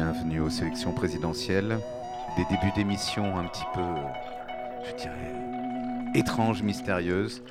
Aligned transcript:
bienvenue 0.00 0.40
aux 0.40 0.48
sélections 0.48 0.92
présidentielles. 0.92 1.78
Des 2.34 2.44
débuts 2.46 2.72
d'émission 2.74 3.36
un 3.36 3.44
petit 3.44 3.66
peu, 3.74 3.84
je 4.88 4.94
dirais, 4.94 5.34
étranges, 6.14 6.62
mystérieuses. 6.62 7.42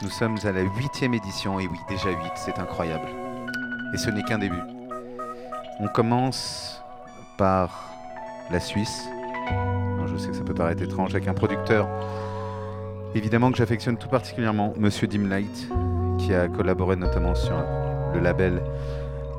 Nous 0.00 0.08
sommes 0.08 0.36
à 0.44 0.52
la 0.52 0.60
huitième 0.60 1.14
édition, 1.14 1.58
et 1.58 1.66
oui, 1.66 1.78
déjà 1.88 2.10
huit, 2.10 2.32
c'est 2.36 2.60
incroyable. 2.60 3.08
Et 3.92 3.96
ce 3.96 4.08
n'est 4.08 4.22
qu'un 4.22 4.38
début. 4.38 4.62
On 5.80 5.88
commence 5.88 6.80
par 7.36 7.92
la 8.52 8.60
Suisse. 8.60 9.08
je 10.06 10.16
sais 10.16 10.28
que 10.28 10.36
ça 10.36 10.44
peut 10.44 10.54
paraître 10.54 10.82
étrange 10.84 11.12
avec 11.16 11.26
un 11.26 11.34
producteur, 11.34 11.88
évidemment 13.16 13.50
que 13.50 13.58
j'affectionne 13.58 13.96
tout 13.96 14.08
particulièrement, 14.08 14.74
Monsieur 14.76 15.08
Dimlight, 15.08 15.68
qui 16.18 16.34
a 16.34 16.46
collaboré 16.46 16.94
notamment 16.94 17.34
sur 17.34 17.60
le 18.14 18.20
label 18.20 18.62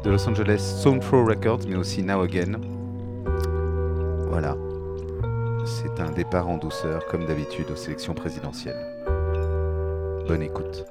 de 0.03 0.09
Los 0.09 0.27
Angeles 0.27 0.81
Throw 0.81 1.25
Records, 1.25 1.67
mais 1.67 1.75
aussi 1.75 2.01
Now 2.01 2.21
Again. 2.21 2.59
Voilà. 4.29 4.55
C'est 5.65 5.99
un 5.99 6.11
départ 6.11 6.47
en 6.47 6.57
douceur, 6.57 7.05
comme 7.07 7.25
d'habitude 7.25 7.69
aux 7.71 7.75
sélections 7.75 8.13
présidentielles. 8.13 8.79
Bonne 10.27 10.41
écoute. 10.41 10.90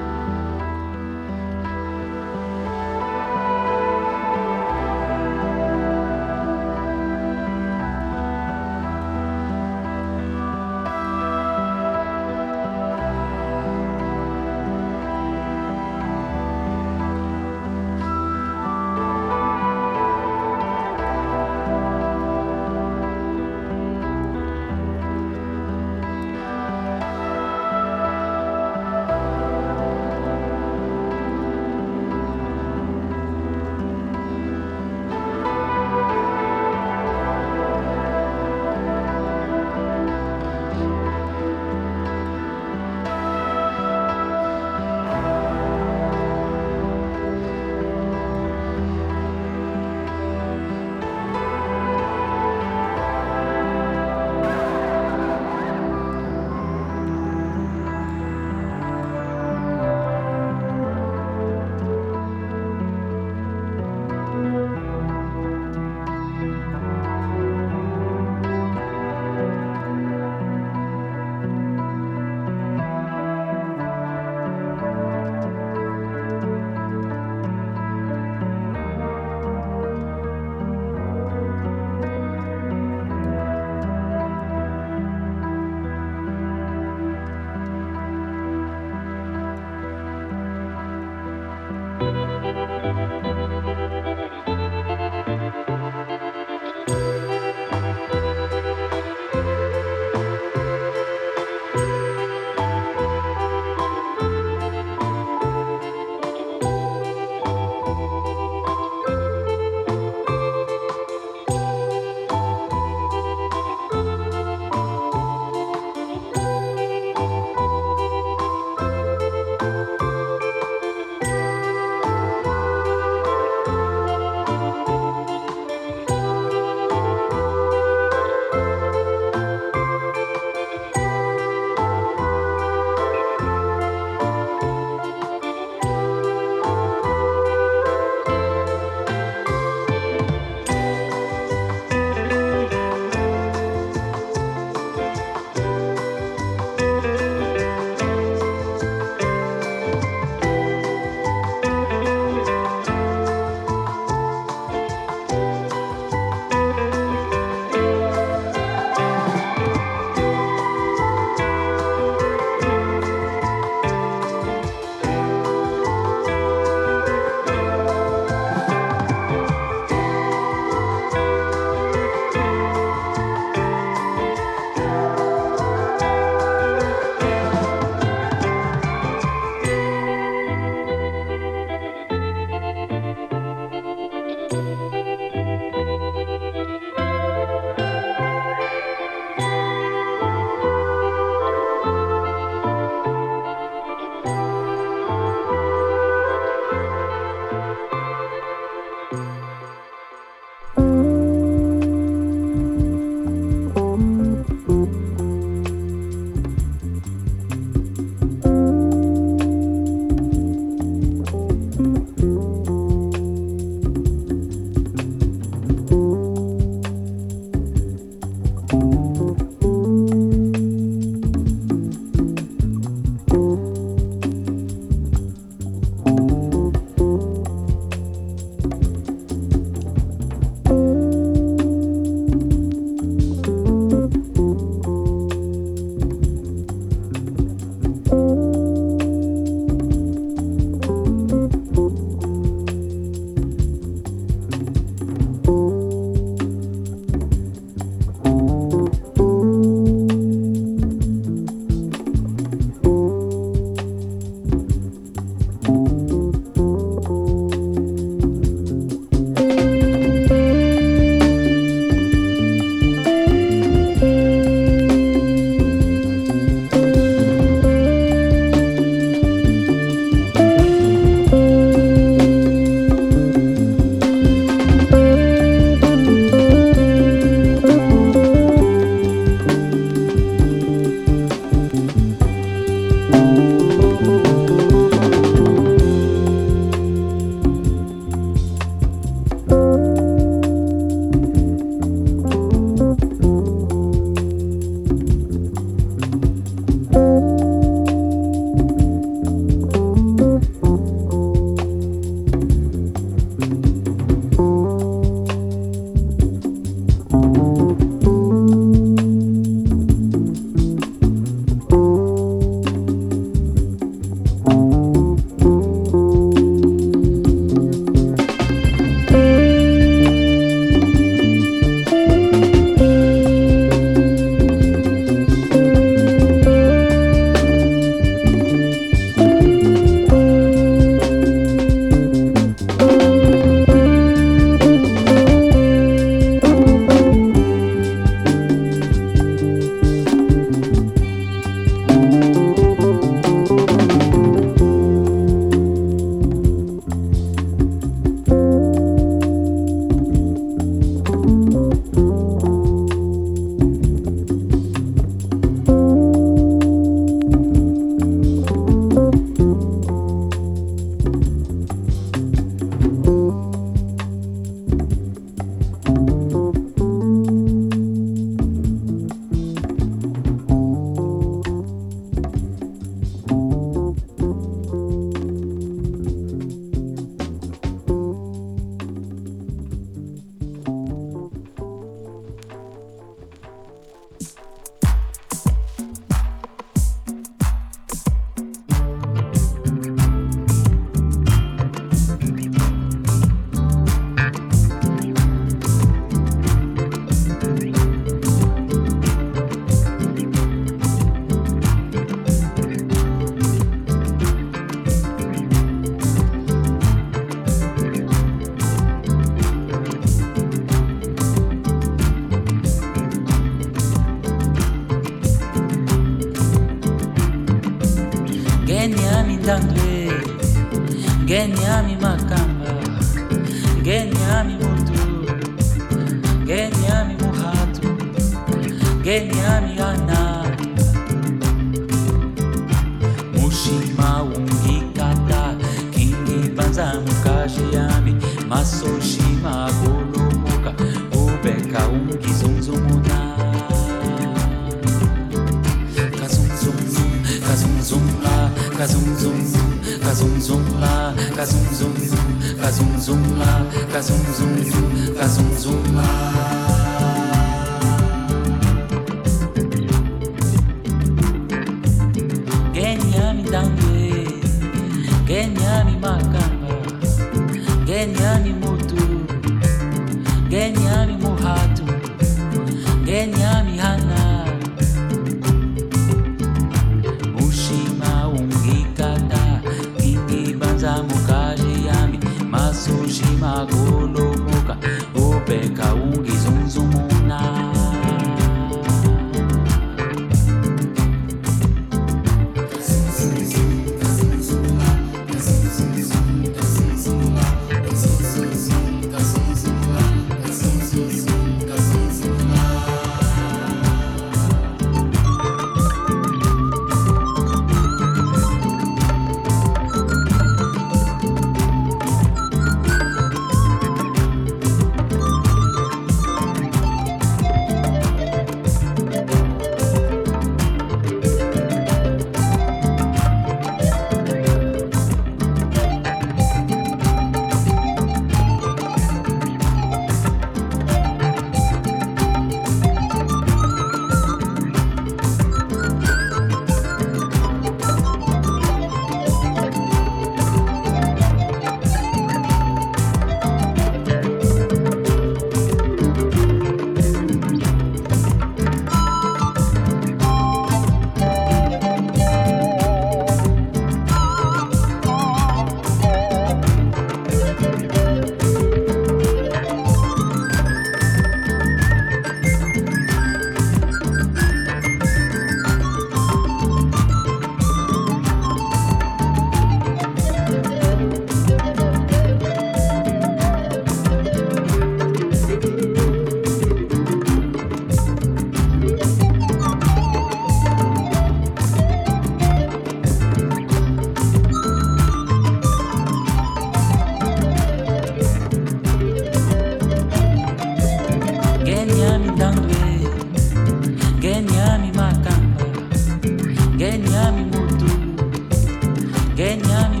pequeña 599.41 600.00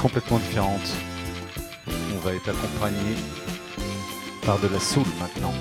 complètement 0.00 0.38
différente. 0.38 0.96
On 2.14 2.18
va 2.26 2.34
être 2.34 2.48
accompagné 2.48 3.16
par 4.44 4.58
de 4.58 4.68
la 4.68 4.80
soul 4.80 5.04
maintenant. 5.20 5.54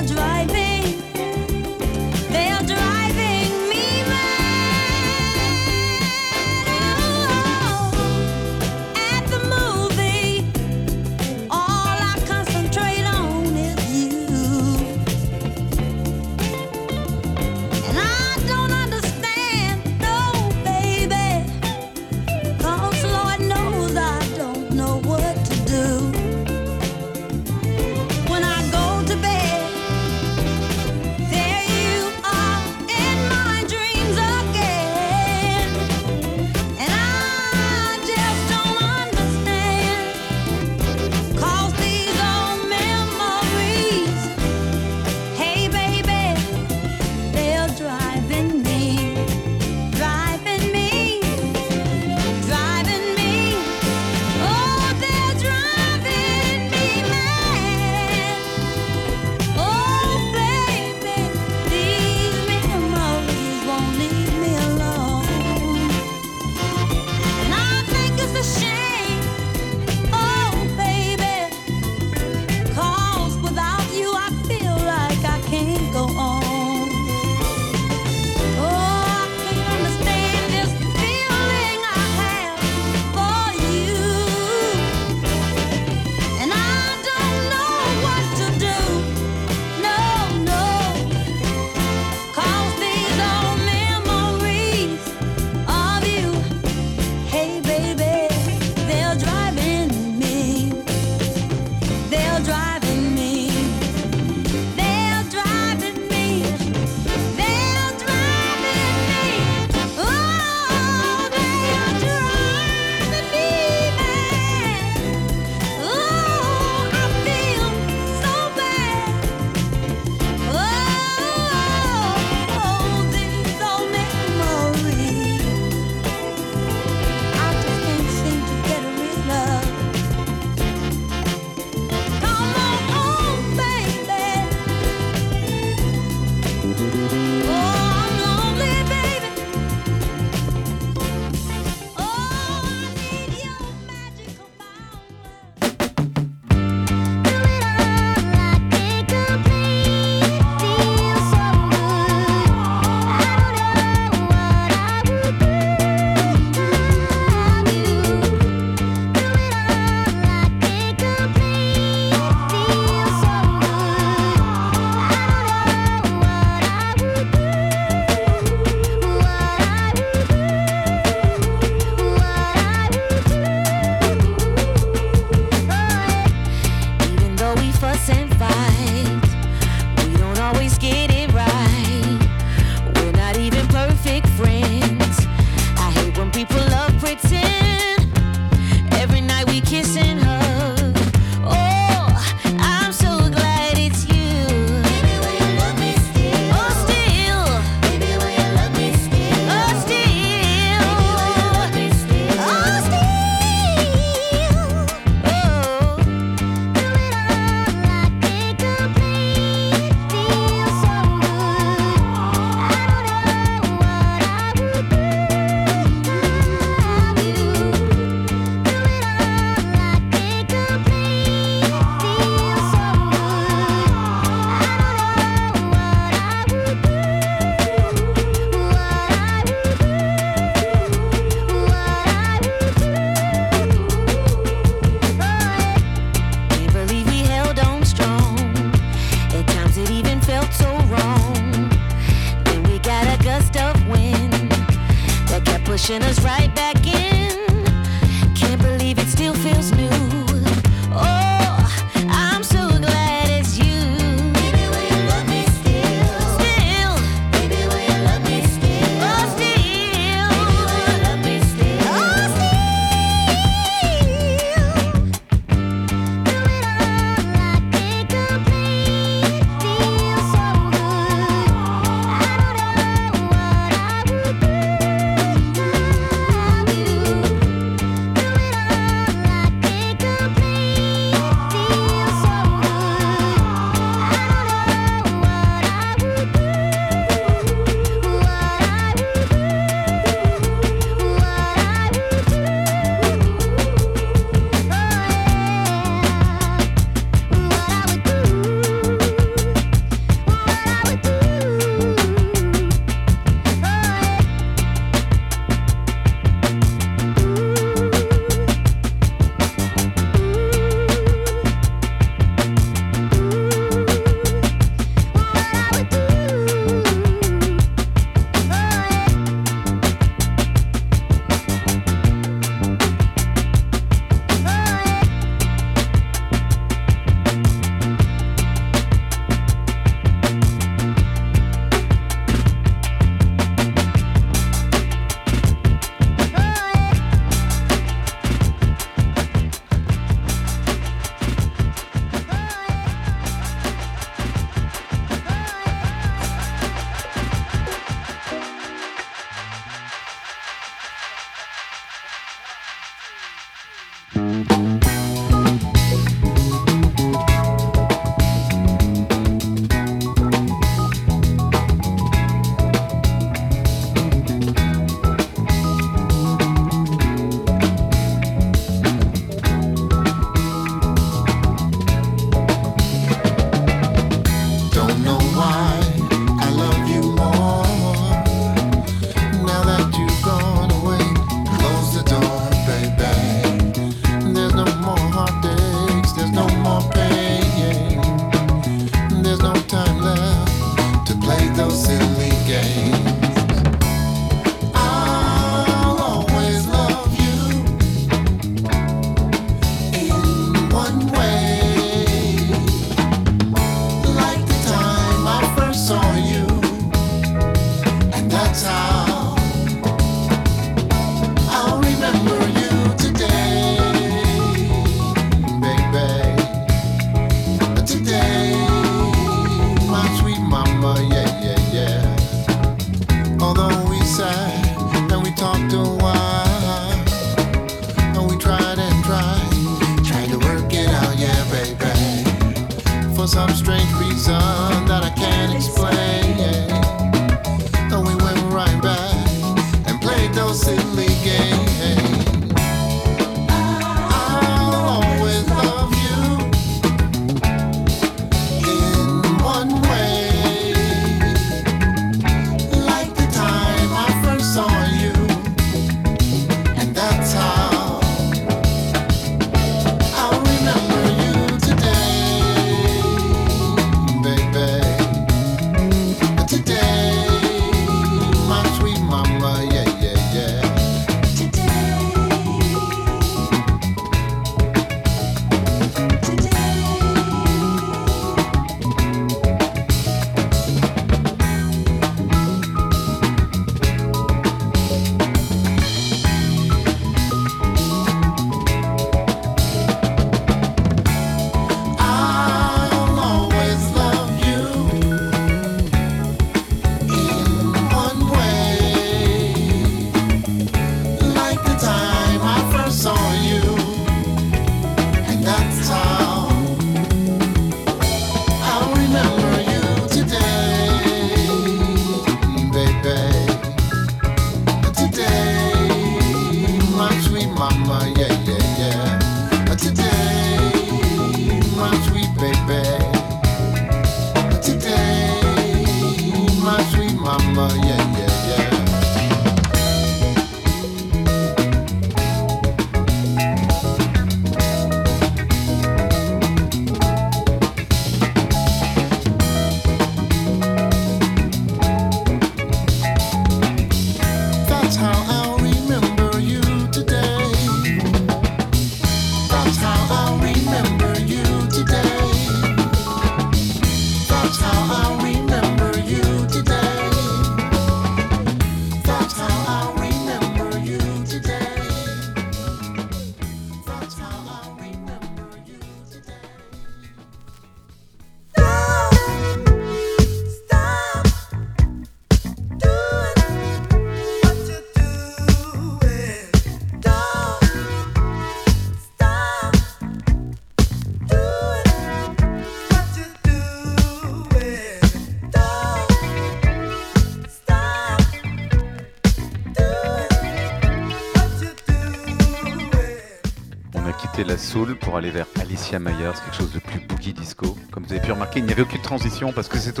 pour 595.00 595.16
aller 595.16 595.30
vers 595.30 595.46
Alicia 595.60 596.00
Myers, 596.00 596.32
quelque 596.44 596.56
chose 596.56 596.72
de 596.72 596.80
plus 596.80 596.98
boogie 596.98 597.32
disco. 597.32 597.76
Comme 597.92 598.02
vous 598.02 598.12
avez 598.12 598.20
pu 598.20 598.32
remarquer, 598.32 598.58
il 598.58 598.66
n'y 598.66 598.72
avait 598.72 598.82
aucune 598.82 599.00
transition 599.02 599.52
parce 599.52 599.68
que 599.68 599.78
c'est 599.78 600.00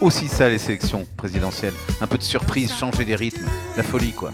aussi 0.00 0.28
ça 0.28 0.48
les 0.48 0.58
sélections 0.58 1.06
présidentielles. 1.16 1.74
Un 2.00 2.06
peu 2.06 2.16
de 2.16 2.22
surprise, 2.22 2.72
changer 2.72 3.04
des 3.04 3.16
rythmes, 3.16 3.44
la 3.76 3.82
folie 3.82 4.12
quoi. 4.12 4.30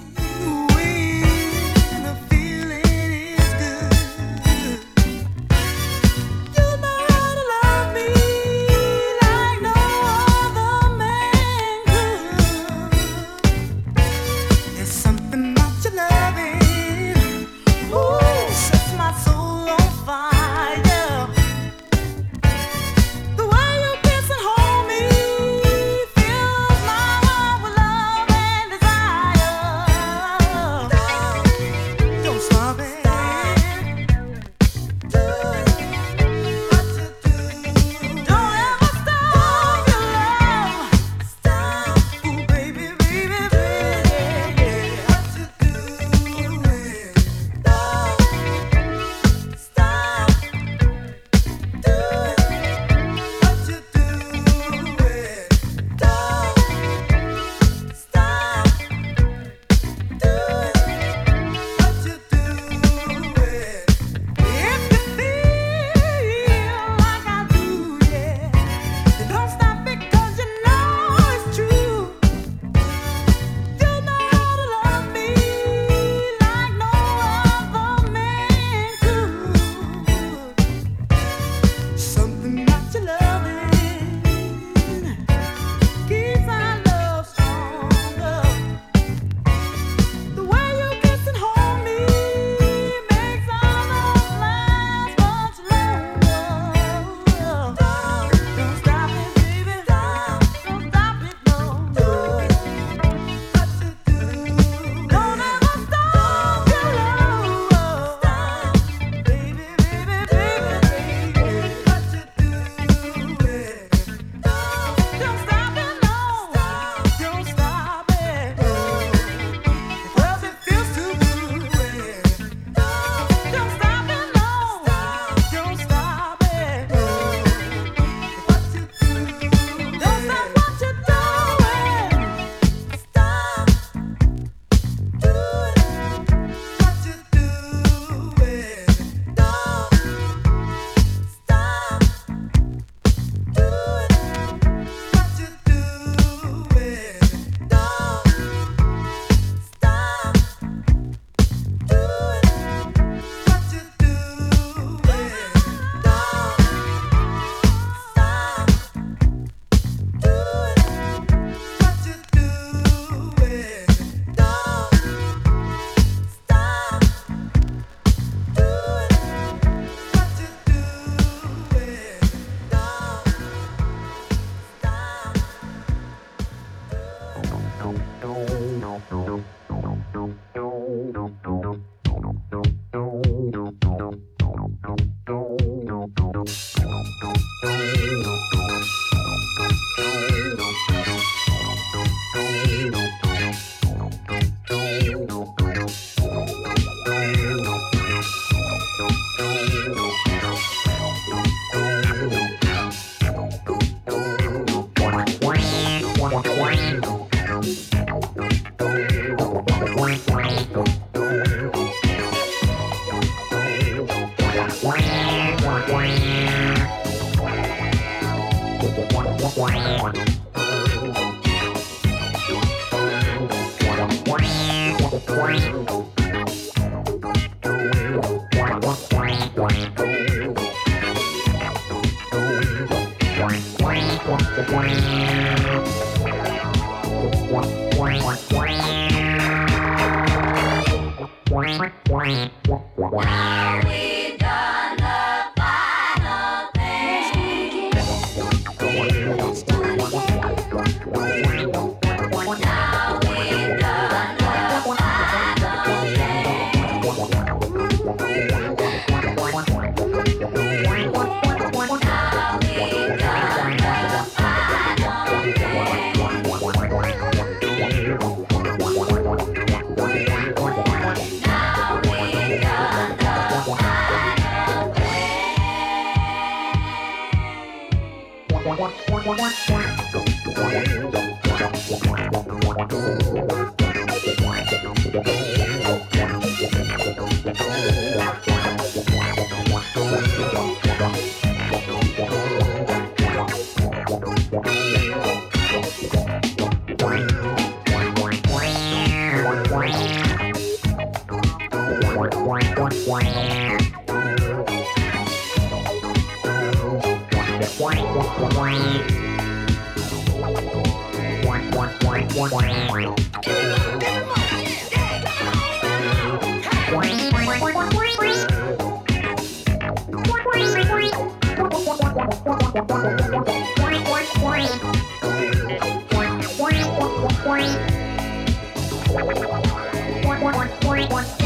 On 331.10 331.42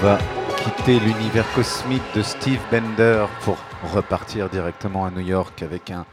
va 0.00 0.18
quitter 0.58 0.98
l'univers 1.00 1.50
cosmique 1.54 2.02
de 2.14 2.22
Steve 2.22 2.60
Bender 2.70 3.26
pour 3.42 3.58
repartir 3.92 4.48
directement 4.48 5.04
à 5.04 5.10
New 5.10 5.20
York 5.20 5.62
avec 5.62 5.90
un 5.90 6.06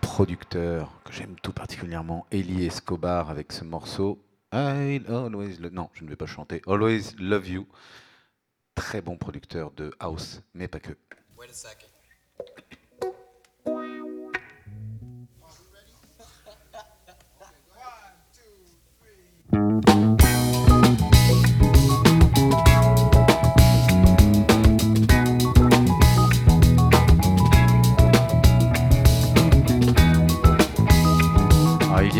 producteur 0.00 0.90
que 1.04 1.12
j'aime 1.12 1.36
tout 1.42 1.52
particulièrement, 1.52 2.26
Eli 2.30 2.66
Escobar, 2.66 3.30
avec 3.30 3.52
ce 3.52 3.64
morceau 3.64 4.22
always 4.52 5.56
lo- 5.60 5.70
non, 5.70 5.88
je 5.92 6.04
ne 6.04 6.08
vais 6.08 6.16
pas 6.16 6.26
chanter 6.26 6.60
Always 6.66 7.14
Love 7.18 7.48
You. 7.48 7.66
Très 8.74 9.00
bon 9.02 9.16
producteur 9.16 9.70
de 9.72 9.92
house, 10.00 10.42
mais 10.54 10.66
pas 10.68 10.80
que. 10.80 10.92
Ah, 10.92 11.14
il 11.80 11.89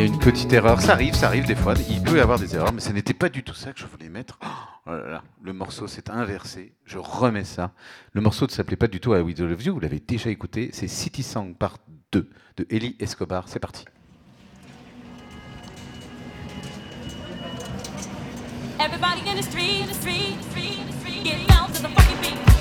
y 0.00 0.02
a 0.02 0.06
une 0.06 0.18
petite 0.18 0.52
erreur. 0.52 0.80
Ça 0.80 0.92
arrive, 0.92 1.14
ça 1.14 1.26
arrive 1.26 1.46
des 1.46 1.54
fois. 1.54 1.74
Il 1.88 2.02
peut 2.02 2.16
y 2.16 2.20
avoir 2.20 2.38
des 2.38 2.54
erreurs, 2.54 2.72
mais 2.72 2.80
ce 2.80 2.92
n'était 2.92 3.14
pas 3.14 3.28
du 3.28 3.42
tout 3.42 3.54
ça 3.54 3.72
que 3.72 3.80
je 3.80 3.86
voulais 3.86 4.08
mettre. 4.08 4.38
Oh 4.86 4.92
là 4.92 5.08
là, 5.10 5.22
le 5.42 5.52
morceau 5.52 5.86
s'est 5.86 6.10
inversé. 6.10 6.72
Je 6.86 6.98
remets 6.98 7.44
ça. 7.44 7.72
Le 8.12 8.20
morceau 8.20 8.46
ne 8.46 8.50
s'appelait 8.50 8.76
pas 8.76 8.86
du 8.86 8.98
tout 8.98 9.14
I 9.14 9.20
Will 9.20 9.36
Love 9.38 9.62
You. 9.62 9.74
Vous 9.74 9.80
l'avez 9.80 10.00
déjà 10.00 10.30
écouté. 10.30 10.70
C'est 10.72 10.88
City 10.88 11.22
Song 11.22 11.54
Part 11.54 11.76
2 12.12 12.30
de 12.56 12.66
Eli 12.70 12.96
Escobar. 12.98 13.44
C'est 13.48 13.60
parti. 13.60 13.84
Everybody 18.78 19.28
in 19.28 19.36
the 19.36 19.42
street, 19.42 19.86
the 19.86 19.94
street, 19.94 20.38
the 20.40 20.50
street, 20.50 20.78
the 20.86 20.98
street, 21.00 21.24
get 21.24 21.46
down 21.46 21.70
to 21.70 21.82
the 21.82 21.88
fucking 21.88 22.16
beat. 22.22 22.59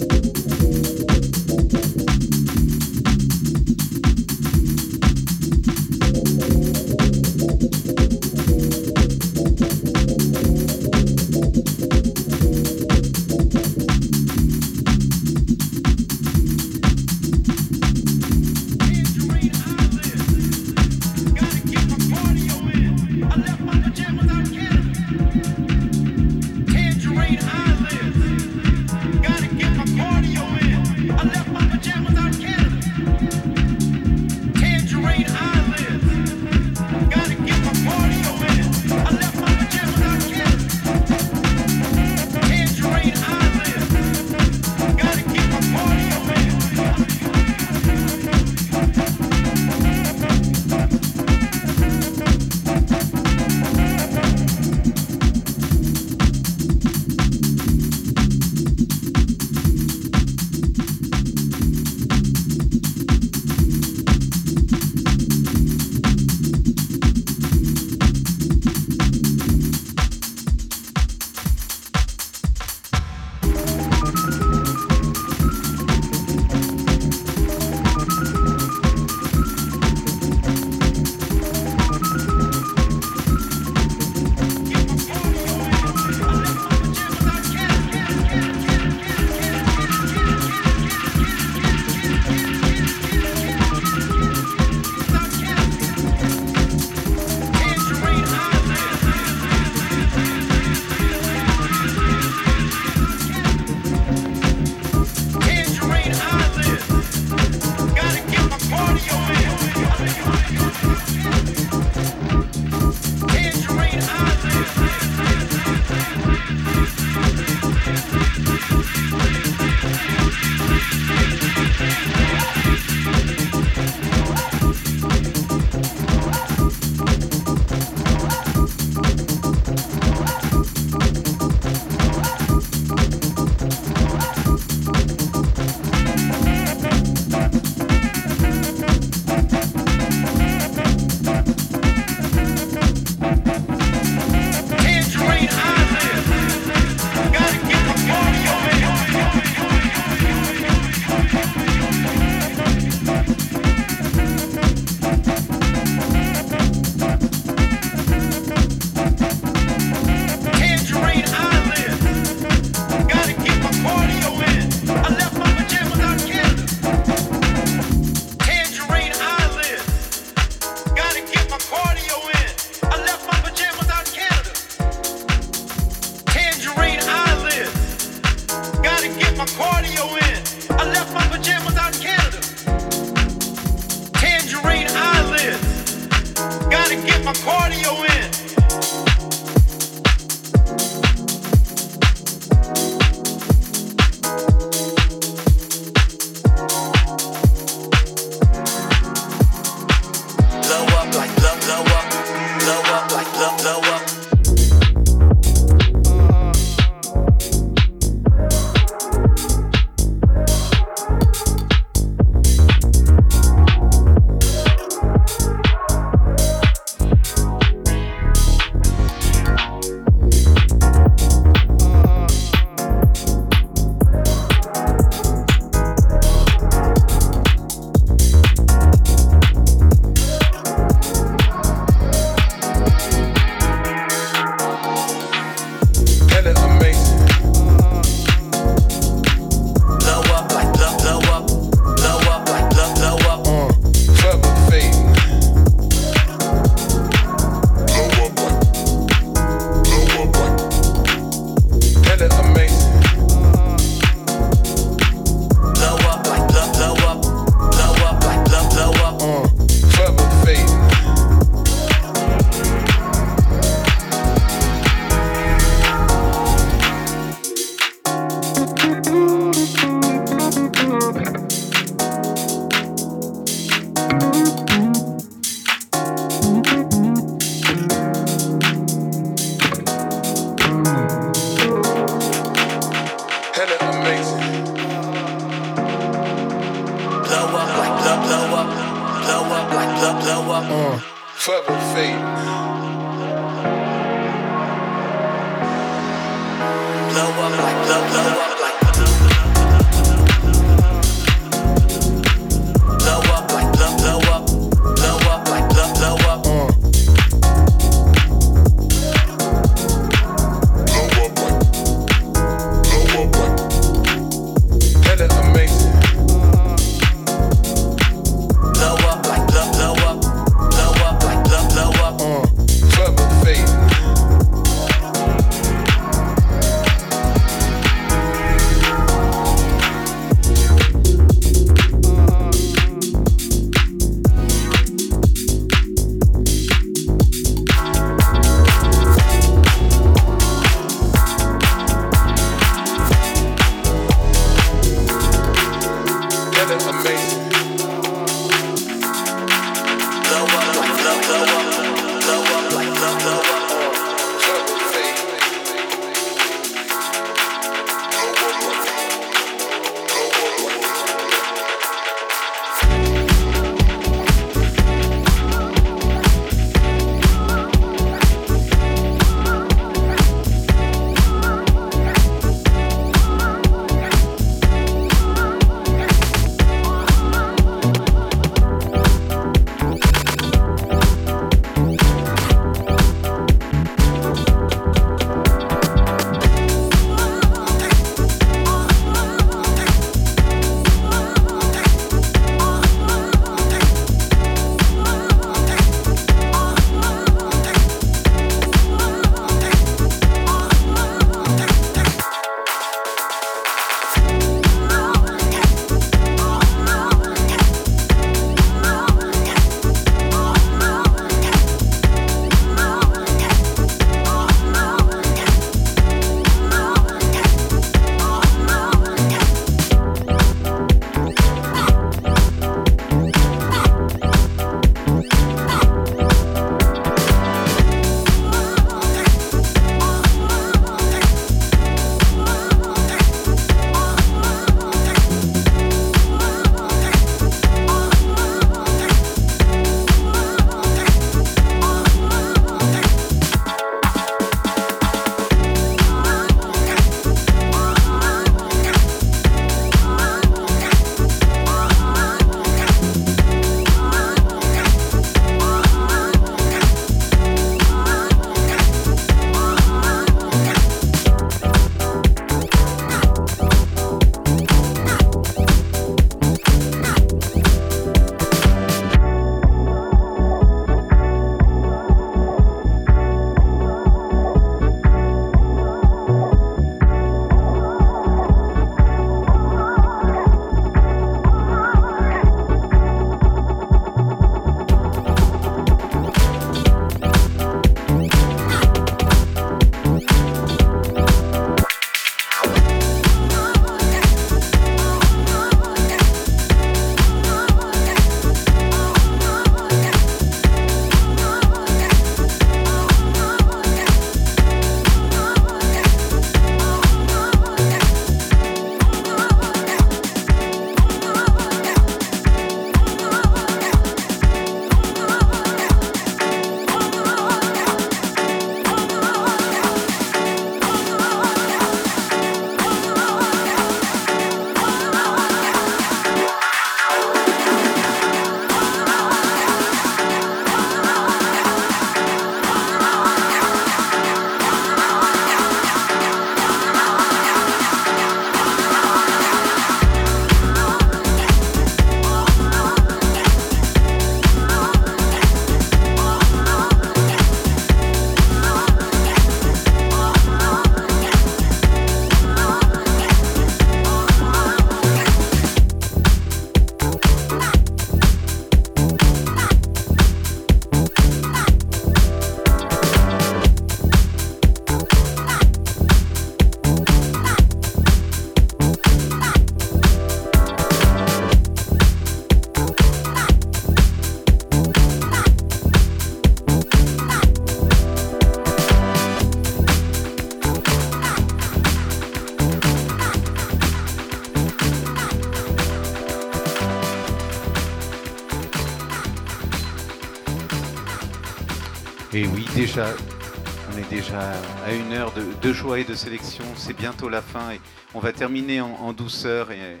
On 592.96 593.98
est 593.98 594.08
déjà 594.08 594.52
à 594.84 594.92
une 594.92 595.12
heure 595.12 595.32
de, 595.32 595.72
choix 595.72 595.98
et 595.98 596.04
de 596.04 596.14
sélection. 596.14 596.64
C'est 596.76 596.96
bientôt 596.96 597.28
la 597.28 597.42
fin 597.42 597.72
et 597.72 597.80
on 598.14 598.20
va 598.20 598.32
terminer 598.32 598.80
en, 598.80 598.92
en 598.92 599.12
douceur 599.12 599.72
et 599.72 600.00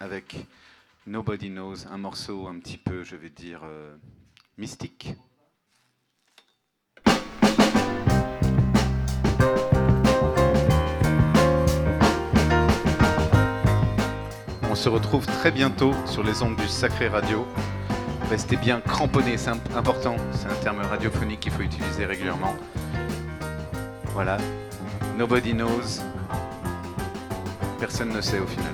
avec 0.00 0.36
Nobody 1.06 1.50
Knows, 1.50 1.86
un 1.88 1.98
morceau 1.98 2.48
un 2.48 2.58
petit 2.58 2.78
peu, 2.78 3.04
je 3.04 3.14
vais 3.14 3.30
dire, 3.30 3.60
euh, 3.64 3.94
mystique. 4.58 5.14
On 14.68 14.74
se 14.74 14.88
retrouve 14.88 15.26
très 15.26 15.52
bientôt 15.52 15.92
sur 16.06 16.24
les 16.24 16.42
ondes 16.42 16.56
du 16.56 16.66
Sacré 16.66 17.06
Radio. 17.06 17.46
Restez 18.32 18.56
bien 18.56 18.80
cramponnés, 18.80 19.36
c'est 19.36 19.50
imp- 19.50 19.76
important. 19.76 20.16
C'est 20.32 20.46
un 20.46 20.54
terme 20.62 20.80
radiophonique 20.80 21.40
qu'il 21.40 21.52
faut 21.52 21.60
utiliser 21.60 22.06
régulièrement. 22.06 22.54
Voilà. 24.14 24.38
Nobody 25.18 25.52
knows. 25.52 26.00
Personne 27.78 28.08
ne 28.08 28.22
sait 28.22 28.38
au 28.38 28.46
final. 28.46 28.72